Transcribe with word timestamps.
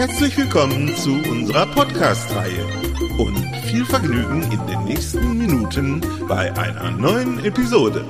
Herzlich 0.00 0.34
willkommen 0.38 0.96
zu 0.96 1.12
unserer 1.12 1.66
Podcast-Reihe 1.66 2.64
und 3.18 3.36
viel 3.66 3.84
Vergnügen 3.84 4.40
in 4.50 4.66
den 4.66 4.84
nächsten 4.84 5.36
Minuten 5.36 6.00
bei 6.26 6.50
einer 6.56 6.90
neuen 6.92 7.44
Episode. 7.44 8.02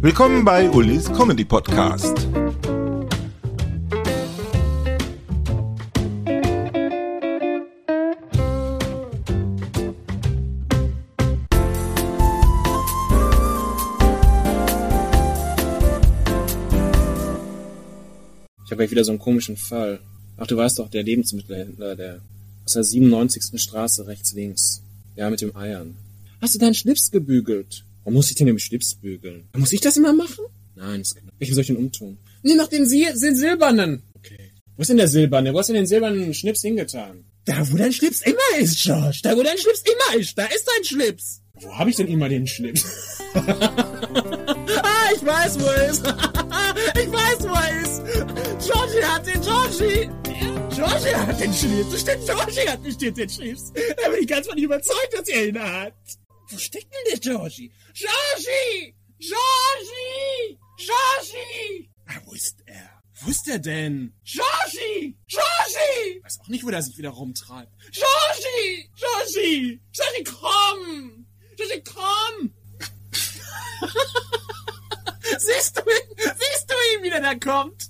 Willkommen 0.00 0.44
bei 0.44 0.70
Ulis 0.70 1.12
Comedy 1.12 1.44
Podcast. 1.44 2.25
Ich 18.66 18.72
habe 18.72 18.84
ja 18.84 18.90
wieder 18.90 19.04
so 19.04 19.12
einen 19.12 19.20
komischen 19.20 19.56
Fall. 19.56 20.00
Ach, 20.36 20.46
du 20.46 20.56
weißt 20.56 20.80
doch, 20.80 20.90
der 20.90 21.04
Lebensmittelhändler, 21.04 21.94
der 21.94 22.20
aus 22.64 22.72
der 22.72 22.82
97. 22.82 23.60
Straße 23.60 24.06
rechts 24.08 24.32
links. 24.34 24.82
Ja, 25.14 25.30
mit 25.30 25.40
dem 25.40 25.56
Eiern. 25.56 25.94
Hast 26.40 26.56
du 26.56 26.58
deinen 26.58 26.74
Schlips 26.74 27.12
gebügelt? 27.12 27.84
Warum 28.02 28.14
muss 28.14 28.28
ich 28.28 28.36
denn 28.36 28.48
den 28.48 28.58
Schlips 28.58 28.96
bügeln? 28.96 29.44
Muss 29.56 29.72
ich 29.72 29.80
das 29.80 29.96
immer 29.96 30.12
machen? 30.12 30.44
Nein, 30.74 31.00
das 31.00 31.14
kann 31.14 31.30
Welchen 31.38 31.54
soll 31.54 31.62
ich 31.62 31.68
denn 31.68 31.76
umtun? 31.76 32.18
Nimm 32.42 32.56
noch 32.56 32.68
den, 32.68 32.86
Sil 32.90 33.06
den 33.14 33.36
silbernen. 33.36 34.02
Okay. 34.14 34.50
Wo 34.76 34.82
ist 34.82 34.88
denn 34.88 34.96
der 34.96 35.08
silberne? 35.08 35.54
Wo 35.54 35.58
hast 35.60 35.68
du 35.68 35.72
denn 35.72 35.82
den 35.82 35.88
silbernen 35.88 36.34
Schlips 36.34 36.62
hingetan? 36.62 37.24
Da, 37.44 37.70
wo 37.70 37.76
dein 37.76 37.92
Schlips 37.92 38.22
immer 38.22 38.60
ist, 38.60 38.84
Josh. 38.84 39.22
Da, 39.22 39.36
wo 39.36 39.42
dein 39.44 39.56
Schlips 39.58 39.82
immer 39.82 40.20
ist. 40.20 40.36
Da 40.36 40.44
ist 40.44 40.66
dein 40.66 40.84
Schlips. 40.84 41.40
Wo 41.54 41.72
habe 41.78 41.90
ich 41.90 41.96
denn 41.96 42.08
immer 42.08 42.28
den 42.28 42.46
Schlips? 42.46 42.84
Ah, 44.82 45.12
ich 45.14 45.24
weiß, 45.24 45.60
wo 45.60 45.64
er 45.66 45.88
ist. 45.88 46.04
ich 47.00 47.12
weiß, 47.12 47.48
wo 47.48 47.54
er 47.54 47.82
ist. 47.82 47.95
Georgie 48.66 49.04
hat 49.04 49.26
den 49.26 49.40
Georgie. 49.42 50.10
Georgie 50.74 51.14
hat 51.14 51.40
den 51.40 51.54
Schlips. 51.54 51.90
Das 51.90 52.00
stimmt, 52.00 52.26
Georgie 52.26 52.68
hat 52.68 52.82
bestimmt 52.82 53.16
den 53.16 53.30
Schlips. 53.30 53.72
Da 53.72 54.08
bin 54.08 54.22
ich 54.22 54.26
ganz 54.26 54.48
von 54.48 54.58
überzeugt, 54.58 55.12
dass 55.12 55.28
er 55.28 55.46
ihn 55.46 55.58
hat. 55.62 55.94
Wo 56.48 56.58
steckt 56.58 56.92
denn 56.92 57.12
der 57.12 57.18
Georgie? 57.20 57.72
Georgie! 57.94 58.94
Georgie! 59.18 60.58
Georgie! 60.78 61.90
Ah, 62.06 62.20
wo 62.24 62.34
ist 62.34 62.56
er? 62.66 62.90
Wo 63.20 63.30
ist 63.30 63.48
er 63.48 63.58
denn? 63.60 64.12
Georgie! 64.24 65.16
Ich 65.26 65.36
weiß 65.36 66.40
auch 66.40 66.48
nicht, 66.48 66.64
wo 66.64 66.70
der 66.70 66.82
sich 66.82 66.98
wieder 66.98 67.10
rumtreibt. 67.10 67.72
Georgie! 67.92 68.90
Georgie! 68.96 69.80
Georgie, 69.92 70.24
komm! 70.24 71.26
Georgie, 71.56 71.82
komm! 71.84 72.52
siehst 75.38 75.76
du 75.76 75.82
ihn? 75.82 76.16
Siehst 76.16 76.68
du 76.68 76.74
ihn, 76.94 77.02
wie 77.04 77.10
der 77.10 77.20
da 77.20 77.34
kommt? 77.36 77.85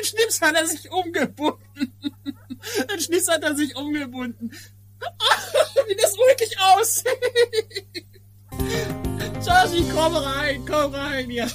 Den 0.00 0.06
Schnips 0.06 0.40
hat 0.40 0.54
er 0.54 0.66
sich 0.66 0.90
umgebunden. 0.90 1.60
Den 2.90 3.00
Schnips 3.00 3.28
hat 3.28 3.42
er 3.42 3.54
sich 3.54 3.76
umgebunden. 3.76 4.50
Wie 5.88 5.94
das 5.96 6.16
ulkig 6.16 6.56
aussieht. 6.58 7.06
Georgie, 9.44 9.84
komm 9.94 10.16
rein, 10.16 10.64
komm 10.66 10.94
rein, 10.94 11.30
ja. 11.30 11.46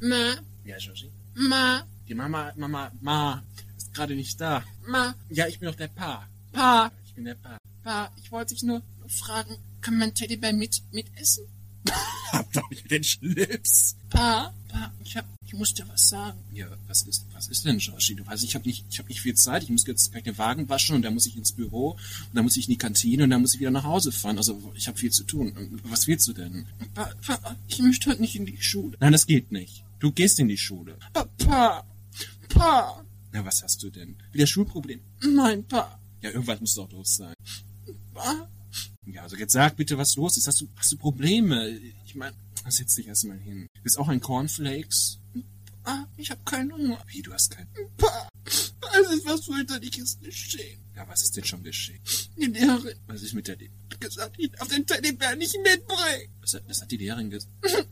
Ma, 0.00 0.34
Ja, 0.64 0.76
Joshi. 0.78 1.12
Ma, 1.34 1.82
Die 2.08 2.14
Mama, 2.14 2.52
Mama, 2.56 2.90
Ma 3.00 3.42
ist 3.76 3.92
gerade 3.94 4.14
nicht 4.14 4.40
da. 4.40 4.64
Ma, 4.86 5.14
Ja, 5.28 5.46
ich 5.46 5.58
bin 5.60 5.68
doch 5.68 5.76
der 5.76 5.88
Pa. 5.88 6.28
Pa, 6.52 6.90
Ich 7.04 7.14
bin 7.14 7.24
der 7.24 7.34
Pa. 7.36 7.56
Pa, 7.84 8.10
ich 8.16 8.30
wollte 8.32 8.54
dich 8.54 8.62
nur 8.64 8.82
fragen, 9.08 9.56
kann 9.80 9.98
mein 9.98 10.14
Teddybär 10.14 10.52
mit, 10.52 10.82
mitessen? 10.92 11.44
Hab 12.38 12.52
doch 12.52 12.70
nicht 12.70 12.90
den 12.90 13.02
Schlips. 13.04 13.96
Pa, 14.10 14.52
Pa, 14.68 14.92
ich 15.04 15.16
hab, 15.16 15.26
ich 15.46 15.54
muss 15.54 15.74
dir 15.74 15.88
was 15.88 16.08
sagen. 16.08 16.38
Ja, 16.52 16.66
was 16.86 17.02
ist, 17.02 17.24
was 17.32 17.48
ist 17.48 17.64
denn, 17.64 17.78
Joshi? 17.78 18.14
Du 18.14 18.26
weißt, 18.26 18.44
ich 18.44 18.54
habe 18.54 18.66
nicht, 18.66 18.84
ich 18.90 18.98
habe 18.98 19.08
nicht 19.08 19.20
viel 19.20 19.34
Zeit. 19.34 19.62
Ich 19.64 19.70
muss 19.70 19.86
jetzt 19.86 20.12
gleich 20.12 20.24
den 20.24 20.38
Wagen 20.38 20.68
waschen 20.68 20.94
und 20.96 21.02
dann 21.02 21.14
muss 21.14 21.26
ich 21.26 21.36
ins 21.36 21.52
Büro 21.52 21.90
und 21.92 21.98
dann 22.34 22.44
muss 22.44 22.56
ich 22.56 22.66
in 22.68 22.72
die 22.72 22.78
Kantine 22.78 23.24
und 23.24 23.30
dann 23.30 23.40
muss 23.40 23.54
ich 23.54 23.60
wieder 23.60 23.70
nach 23.70 23.84
Hause 23.84 24.12
fahren. 24.12 24.36
Also 24.36 24.72
ich 24.74 24.86
habe 24.88 24.98
viel 24.98 25.10
zu 25.10 25.24
tun. 25.24 25.80
Was 25.84 26.06
willst 26.06 26.28
du 26.28 26.32
denn? 26.32 26.66
Pa, 26.94 27.10
Pa, 27.26 27.56
ich 27.66 27.78
möchte 27.80 28.10
heute 28.10 28.20
nicht 28.20 28.36
in 28.36 28.46
die 28.46 28.60
Schule. 28.62 28.96
Nein, 29.00 29.12
das 29.12 29.26
geht 29.26 29.50
nicht. 29.52 29.84
Du 29.98 30.12
gehst 30.12 30.38
in 30.38 30.48
die 30.48 30.58
Schule. 30.58 30.96
Pa, 31.12 31.24
Pa, 31.38 31.84
Pa, 32.48 33.04
Na, 33.32 33.44
was 33.44 33.62
hast 33.62 33.82
du 33.82 33.90
denn? 33.90 34.16
Wieder 34.32 34.46
Schulproblem? 34.46 35.00
nein, 35.22 35.64
Pa, 35.64 35.98
Ja, 36.22 36.30
irgendwas 36.30 36.60
muss 36.60 36.74
doch 36.74 36.90
los 36.92 37.16
sein. 37.16 37.34
Pa, 38.14 38.48
Ja, 39.06 39.22
also 39.22 39.36
jetzt 39.36 39.52
sag 39.52 39.76
bitte, 39.76 39.96
was 39.96 40.14
los 40.16 40.36
ist. 40.36 40.46
Hast 40.46 40.60
du, 40.60 40.68
hast 40.76 40.92
du 40.92 40.96
Probleme? 40.96 41.80
Ich 42.08 42.14
meine, 42.14 42.34
setz 42.68 42.94
dich 42.94 43.06
erstmal 43.06 43.38
hin. 43.38 43.66
Du 43.74 43.82
bist 43.82 43.98
auch 43.98 44.08
ein 44.08 44.20
Cornflakes? 44.20 45.18
Pa, 45.82 46.08
ich 46.16 46.30
hab 46.30 46.44
keinen 46.46 46.72
Hunger. 46.72 46.98
Wie, 47.08 47.20
du 47.20 47.34
hast 47.34 47.50
kein... 47.50 47.68
Pa, 47.98 48.28
es 48.46 49.10
ist 49.12 49.26
was 49.26 49.44
fürchterliches 49.44 50.18
geschehen. 50.20 50.80
Ja, 50.96 51.06
was 51.06 51.20
ist 51.20 51.36
denn 51.36 51.44
schon 51.44 51.62
geschehen? 51.62 52.00
Die 52.38 52.46
Lehrerin 52.46 52.96
Was 53.08 53.22
ist 53.22 53.34
mit 53.34 53.46
der... 53.46 53.56
Le 53.58 53.68
hat 53.92 54.00
gesagt, 54.00 54.38
ihn 54.38 54.50
auf 54.58 54.68
den 54.68 54.86
Teddybär 54.86 55.36
nicht 55.36 55.54
mitbringen. 55.62 56.32
was, 56.40 56.54
hat, 56.54 56.62
was 56.66 56.80
hat 56.80 56.90
die 56.90 56.96
Lehrerin 56.96 57.28
gesagt? 57.28 57.52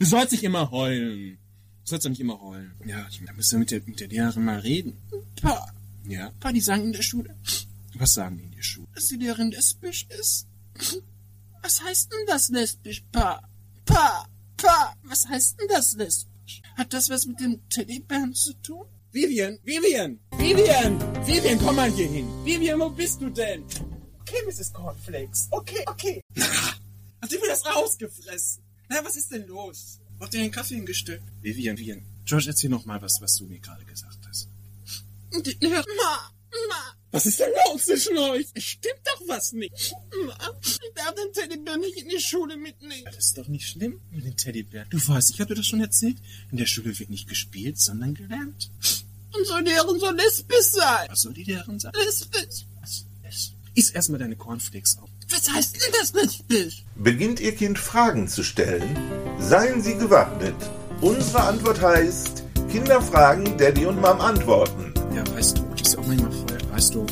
du 0.00 0.04
sollst 0.04 0.32
nicht 0.32 0.42
immer 0.42 0.68
heulen. 0.72 1.38
Du 1.84 1.90
sollst 1.90 2.06
doch 2.06 2.10
nicht 2.10 2.20
immer 2.20 2.40
heulen. 2.40 2.74
Ja, 2.84 3.06
ich, 3.08 3.22
da 3.24 3.32
müssen 3.34 3.52
wir 3.52 3.58
mit 3.60 3.70
der, 3.70 3.82
mit 3.86 4.00
der 4.00 4.08
Lehrerin 4.08 4.44
mal 4.44 4.58
reden. 4.58 4.96
Pa, 5.36 5.72
Ja, 6.08 6.30
Pa, 6.40 6.50
die 6.52 6.60
sagen 6.60 6.86
in 6.86 6.92
der 6.92 7.02
Schule, 7.02 7.36
was 7.94 8.14
sagen 8.14 8.38
die 8.38 8.44
in 8.44 8.50
der 8.50 8.62
Schule? 8.62 8.88
dass 8.96 9.06
die 9.06 9.16
Lehrerin 9.16 9.52
lesbisch 9.52 10.06
ist. 10.18 10.48
Was 11.62 11.80
heißt 11.80 12.12
denn 12.12 12.26
das 12.26 12.48
lesbisch, 12.48 13.04
Pa? 13.12 13.40
Pa, 13.84 14.26
Pa, 14.56 14.94
was 15.04 15.28
heißt 15.28 15.60
denn 15.60 15.68
das 15.68 15.94
lesbisch? 15.94 16.60
Hat 16.76 16.92
das 16.92 17.08
was 17.08 17.24
mit 17.26 17.38
dem 17.40 17.68
Teddybären 17.68 18.34
zu 18.34 18.52
tun? 18.54 18.86
Vivian, 19.12 19.58
Vivian, 19.62 20.18
Vivian, 20.38 20.98
Vivian, 21.26 21.58
komm 21.60 21.76
mal 21.76 21.90
hier 21.90 22.08
hin. 22.08 22.26
Vivian, 22.44 22.80
wo 22.80 22.88
bist 22.90 23.20
du 23.20 23.30
denn? 23.30 23.64
Okay, 24.22 24.42
Mrs. 24.46 24.72
Cornflakes. 24.72 25.48
Okay, 25.50 25.84
okay. 25.86 26.20
Hast 27.20 27.32
du 27.32 27.38
mir 27.38 27.48
das 27.48 27.64
rausgefressen? 27.64 28.64
Na, 28.88 29.04
was 29.04 29.16
ist 29.16 29.30
denn 29.30 29.46
los? 29.46 30.00
Habt 30.18 30.34
ihr 30.34 30.40
den 30.40 30.50
Kaffee 30.50 30.76
hingestellt? 30.76 31.22
Vivian, 31.42 31.76
Vivian. 31.76 32.02
George, 32.24 32.46
erzähl 32.48 32.70
noch 32.70 32.86
mal 32.86 33.00
was, 33.02 33.18
was 33.20 33.36
du 33.36 33.44
mir 33.44 33.60
gerade 33.60 33.84
gesagt 33.84 34.18
hast. 34.28 34.48
Ma, 35.32 36.30
Was 37.12 37.26
ist 37.26 37.38
denn 37.40 37.50
los 37.68 37.84
zwischen 37.84 38.16
euch? 38.18 38.46
es 38.54 38.64
stimmt 38.64 39.00
doch 39.04 39.20
was 39.28 39.52
nicht. 39.52 39.94
Ma, 40.26 40.34
ich 40.62 40.78
darf 40.94 41.14
den 41.14 41.32
Teddybär 41.32 41.76
nicht 41.76 41.96
in 41.98 42.08
die 42.08 42.18
Schule 42.20 42.56
mitnehmen. 42.56 43.04
Das 43.04 43.18
ist 43.18 43.38
doch 43.38 43.46
nicht 43.48 43.68
schlimm 43.68 44.00
mit 44.10 44.24
dem 44.24 44.36
Teddybär. 44.36 44.86
Du 44.90 44.96
weißt, 44.96 45.30
ich 45.30 45.40
habe 45.40 45.48
dir 45.54 45.56
das 45.60 45.66
schon 45.66 45.80
erzählt. 45.80 46.16
In 46.50 46.56
der 46.56 46.66
Schule 46.66 46.98
wird 46.98 47.10
nicht 47.10 47.28
gespielt, 47.28 47.78
sondern 47.78 48.14
gelernt. 48.14 48.70
Und 49.34 49.46
soll 49.46 49.62
die 49.64 49.70
Lehrerin 49.70 50.00
so 50.00 50.10
lesbisch 50.10 50.66
sein? 50.72 51.06
Was 51.08 51.22
soll 51.22 51.34
die 51.34 51.44
Lehrerin 51.44 51.78
sagen? 51.78 51.96
Lesbisch. 52.04 52.64
Was? 52.80 53.04
Es- 53.28 53.52
Iss 53.74 53.90
erstmal 53.90 54.18
deine 54.18 54.36
Cornflakes 54.36 54.98
auf. 54.98 55.08
Was 55.30 55.48
heißt 55.50 55.76
denn 55.76 55.92
das 56.00 56.12
lesbisch? 56.12 56.84
Beginnt 56.96 57.40
Ihr 57.40 57.54
Kind 57.54 57.78
Fragen 57.78 58.28
zu 58.28 58.42
stellen? 58.42 58.96
Seien 59.38 59.82
Sie 59.82 59.94
gewappnet. 59.96 60.54
Unsere 61.00 61.42
Antwort 61.44 61.80
heißt 61.80 62.42
Kinder 62.70 63.00
fragen, 63.02 63.56
Daddy 63.58 63.86
und 63.86 64.00
Mom 64.00 64.20
antworten. 64.20 64.92
Ja, 65.14 65.26
weißt 65.34 65.58
du, 65.58 65.71
ist 65.92 65.98
auch 65.98 66.06
manchmal 66.06 66.32
voll. 66.32 66.58
Weißt 66.72 66.94
du, 66.94 67.06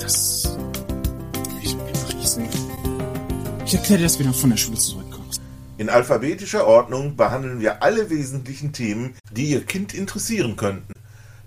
das... 0.00 0.56
Ich, 1.62 1.76
ich's 2.20 2.36
nicht? 2.36 2.58
Ich 3.64 3.74
erkläre 3.74 3.98
dir 3.98 4.04
das, 4.06 4.18
wenn 4.18 4.26
du 4.26 4.32
von 4.32 4.50
der 4.50 4.56
Schule 4.56 4.78
zurückkommst. 4.78 5.40
In 5.76 5.88
alphabetischer 5.88 6.66
Ordnung 6.66 7.16
behandeln 7.16 7.60
wir 7.60 7.82
alle 7.82 8.10
wesentlichen 8.10 8.72
Themen, 8.72 9.14
die 9.30 9.50
Ihr 9.50 9.64
Kind 9.64 9.94
interessieren 9.94 10.56
könnten. 10.56 10.92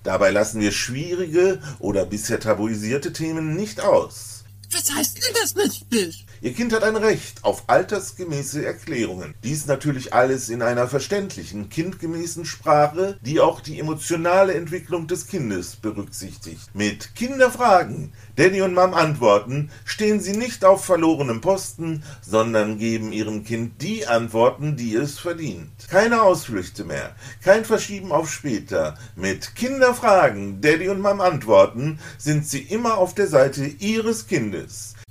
Dabei 0.03 0.31
lassen 0.31 0.61
wir 0.61 0.71
schwierige 0.71 1.59
oder 1.79 2.05
bisher 2.05 2.39
tabuisierte 2.39 3.11
Themen 3.11 3.55
nicht 3.55 3.81
aus. 3.81 4.40
Was 4.73 4.94
heißt 4.94 5.18
denn 5.18 5.33
das 5.41 5.56
richtig? 5.56 6.25
Ihr 6.44 6.53
Kind 6.53 6.73
hat 6.73 6.83
ein 6.83 6.95
Recht 6.95 7.44
auf 7.44 7.65
altersgemäße 7.68 8.65
Erklärungen. 8.65 9.35
Dies 9.44 9.68
natürlich 9.68 10.13
alles 10.13 10.50
in 10.50 10.62
einer 10.62 10.88
verständlichen, 10.88 11.69
kindgemäßen 11.69 12.45
Sprache, 12.45 13.19
die 13.21 13.39
auch 13.41 13.59
die 13.59 13.79
emotionale 13.79 14.53
Entwicklung 14.53 15.07
des 15.07 15.27
Kindes 15.27 15.75
berücksichtigt. 15.75 16.73
Mit 16.73 17.15
Kinderfragen, 17.15 18.13
Daddy 18.38 18.62
und 18.62 18.73
Mom 18.73 18.94
antworten, 18.94 19.69
stehen 19.85 20.19
sie 20.19 20.35
nicht 20.35 20.63
auf 20.65 20.85
verlorenem 20.85 21.41
Posten, 21.41 22.03
sondern 22.21 22.79
geben 22.79 23.12
ihrem 23.12 23.44
Kind 23.44 23.81
die 23.81 24.07
Antworten, 24.07 24.77
die 24.77 24.95
es 24.95 25.19
verdient. 25.19 25.69
Keine 25.89 26.21
Ausflüchte 26.23 26.85
mehr, 26.85 27.15
kein 27.44 27.65
Verschieben 27.65 28.12
auf 28.12 28.31
später. 28.31 28.97
Mit 29.15 29.53
Kinderfragen, 29.56 30.62
Daddy 30.62 30.89
und 30.89 31.01
Mom 31.01 31.21
antworten, 31.21 32.00
sind 32.18 32.47
sie 32.47 32.62
immer 32.62 32.97
auf 32.97 33.13
der 33.13 33.27
Seite 33.27 33.65
ihres 33.65 34.27
Kindes. 34.27 34.60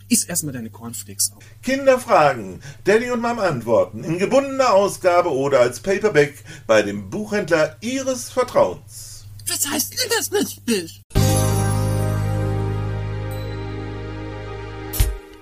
Iss 0.08 0.24
erstmal 0.24 0.52
deine 0.52 0.70
Cornflakes 0.70 1.32
auf. 1.36 1.42
Kinderfragen, 1.62 2.60
Daddy 2.84 3.10
und 3.10 3.20
Mom 3.20 3.38
antworten, 3.38 4.02
in 4.02 4.18
gebundener 4.18 4.72
Ausgabe 4.72 5.32
oder 5.32 5.60
als 5.60 5.80
Paperback 5.80 6.34
bei 6.66 6.82
dem 6.82 7.10
Buchhändler 7.10 7.76
Ihres 7.80 8.30
Vertrauens. 8.30 9.24
Was 9.48 9.68
heißt 9.68 9.92
denn 9.92 10.10
das 10.16 10.32
richtig? 10.32 11.02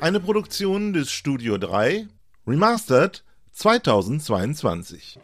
Eine 0.00 0.20
Produktion 0.20 0.92
des 0.92 1.10
Studio 1.10 1.58
3, 1.58 2.06
Remastered 2.46 3.24
2022. 3.52 5.18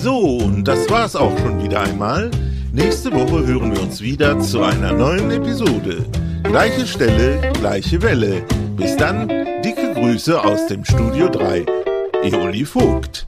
So, 0.00 0.18
und 0.18 0.64
das 0.64 0.90
war's 0.90 1.16
auch 1.16 1.36
schon 1.38 1.62
wieder 1.62 1.80
einmal. 1.80 2.30
Nächste 2.72 3.12
Woche 3.12 3.46
hören 3.46 3.72
wir 3.72 3.82
uns 3.82 4.00
wieder 4.00 4.40
zu 4.40 4.62
einer 4.62 4.92
neuen 4.92 5.30
Episode. 5.30 6.04
Gleiche 6.42 6.86
Stelle, 6.86 7.52
gleiche 7.54 8.02
Welle. 8.02 8.42
Bis 8.76 8.96
dann, 8.96 9.28
dicke 9.62 9.94
Grüße 9.94 10.42
aus 10.42 10.66
dem 10.66 10.84
Studio 10.84 11.28
3. 11.28 11.64
Eoli 12.22 12.64
Vogt. 12.64 13.26